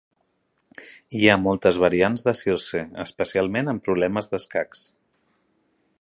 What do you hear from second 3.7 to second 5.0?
en problemes d'escacs.